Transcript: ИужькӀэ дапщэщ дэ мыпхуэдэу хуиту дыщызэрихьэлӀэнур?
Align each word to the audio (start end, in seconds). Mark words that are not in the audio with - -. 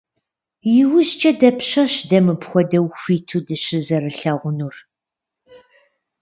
ИужькӀэ 0.79 1.31
дапщэщ 1.39 1.93
дэ 2.09 2.17
мыпхуэдэу 2.25 2.87
хуиту 2.99 3.41
дыщызэрихьэлӀэнур? 3.47 4.75